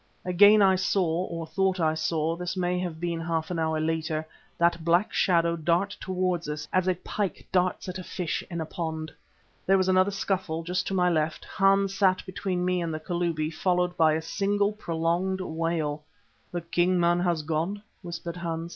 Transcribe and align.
Again 0.25 0.63
I 0.63 0.77
saw, 0.77 1.25
or 1.25 1.45
thought 1.45 1.79
I 1.79 1.93
saw 1.93 2.35
this 2.35 2.57
may 2.57 2.79
have 2.79 2.99
been 2.99 3.19
half 3.21 3.51
an 3.51 3.59
hour 3.59 3.79
later 3.79 4.25
that 4.57 4.83
black 4.83 5.13
shadow 5.13 5.55
dart 5.55 5.95
towards 6.01 6.49
us, 6.49 6.67
as 6.73 6.87
a 6.87 6.95
pike 6.95 7.47
darts 7.51 7.87
at 7.87 7.99
a 7.99 8.03
fish 8.03 8.43
in 8.49 8.59
a 8.59 8.65
pond. 8.65 9.11
There 9.67 9.77
was 9.77 9.87
another 9.87 10.09
scuffle, 10.09 10.63
just 10.63 10.87
to 10.87 10.95
my 10.95 11.07
left 11.11 11.45
Hans 11.45 11.93
sat 11.95 12.25
between 12.25 12.65
me 12.65 12.81
and 12.81 12.91
the 12.91 12.99
Kalubi 12.99 13.51
followed 13.53 13.95
by 13.95 14.13
a 14.13 14.23
single 14.23 14.71
prolonged 14.71 15.39
wail. 15.39 16.01
"The 16.51 16.61
king 16.61 16.99
man 16.99 17.19
has 17.19 17.43
gone," 17.43 17.83
whispered 18.01 18.37
Hans. 18.37 18.69